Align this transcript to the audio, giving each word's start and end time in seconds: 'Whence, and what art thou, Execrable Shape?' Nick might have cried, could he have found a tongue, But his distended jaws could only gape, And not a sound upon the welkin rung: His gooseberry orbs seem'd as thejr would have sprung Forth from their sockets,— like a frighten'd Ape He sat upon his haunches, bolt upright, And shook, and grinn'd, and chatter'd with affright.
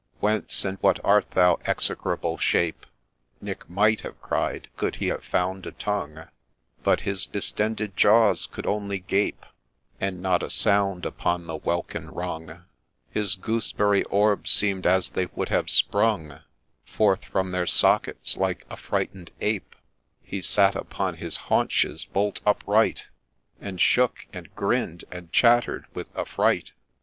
'Whence, 0.19 0.65
and 0.65 0.79
what 0.81 0.99
art 1.05 1.29
thou, 1.29 1.59
Execrable 1.67 2.39
Shape?' 2.39 2.87
Nick 3.49 3.69
might 3.69 4.01
have 4.01 4.19
cried, 4.19 4.67
could 4.75 4.95
he 4.95 5.09
have 5.09 5.23
found 5.23 5.67
a 5.67 5.73
tongue, 5.73 6.25
But 6.81 7.01
his 7.01 7.27
distended 7.27 7.95
jaws 7.95 8.47
could 8.47 8.65
only 8.65 8.97
gape, 8.97 9.45
And 9.99 10.19
not 10.19 10.41
a 10.41 10.49
sound 10.49 11.05
upon 11.05 11.45
the 11.45 11.55
welkin 11.55 12.09
rung: 12.09 12.63
His 13.11 13.35
gooseberry 13.35 14.01
orbs 14.05 14.49
seem'd 14.49 14.87
as 14.87 15.11
thejr 15.11 15.29
would 15.35 15.49
have 15.49 15.69
sprung 15.69 16.39
Forth 16.83 17.23
from 17.25 17.51
their 17.51 17.67
sockets,— 17.67 18.37
like 18.37 18.65
a 18.71 18.77
frighten'd 18.77 19.29
Ape 19.39 19.75
He 20.23 20.41
sat 20.41 20.75
upon 20.75 21.17
his 21.17 21.37
haunches, 21.51 22.05
bolt 22.05 22.41
upright, 22.43 23.09
And 23.59 23.79
shook, 23.79 24.25
and 24.33 24.49
grinn'd, 24.55 25.05
and 25.11 25.31
chatter'd 25.31 25.85
with 25.93 26.07
affright. 26.17 26.71